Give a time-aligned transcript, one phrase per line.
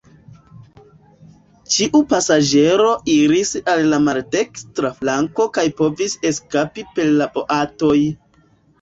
[1.75, 7.97] Ĉiu pasaĝero iris al la maldekstra flanko kaj povis eskapi per la boatoj.